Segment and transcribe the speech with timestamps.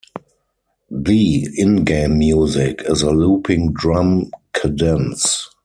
[0.89, 5.47] The in-game music is a looping drum cadence.